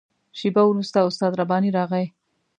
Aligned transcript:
شېبه 0.37 0.63
وروسته 0.67 0.97
استاد 1.09 1.33
رباني 1.41 1.69
راغی. 1.77 2.05